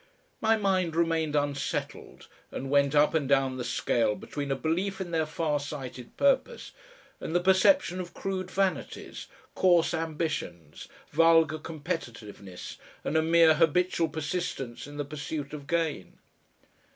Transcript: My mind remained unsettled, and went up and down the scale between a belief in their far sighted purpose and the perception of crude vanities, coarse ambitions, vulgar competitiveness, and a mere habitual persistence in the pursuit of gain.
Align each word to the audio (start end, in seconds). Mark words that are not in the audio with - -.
My 0.41 0.57
mind 0.57 0.95
remained 0.95 1.35
unsettled, 1.35 2.27
and 2.49 2.71
went 2.71 2.95
up 2.95 3.13
and 3.13 3.29
down 3.29 3.57
the 3.57 3.63
scale 3.63 4.15
between 4.15 4.51
a 4.51 4.55
belief 4.55 4.99
in 4.99 5.11
their 5.11 5.27
far 5.27 5.59
sighted 5.59 6.17
purpose 6.17 6.71
and 7.19 7.35
the 7.35 7.39
perception 7.39 7.99
of 7.99 8.15
crude 8.15 8.49
vanities, 8.49 9.27
coarse 9.53 9.93
ambitions, 9.93 10.87
vulgar 11.11 11.59
competitiveness, 11.59 12.77
and 13.03 13.15
a 13.15 13.21
mere 13.21 13.53
habitual 13.53 14.09
persistence 14.09 14.87
in 14.87 14.97
the 14.97 15.05
pursuit 15.05 15.53
of 15.53 15.67
gain. 15.67 16.17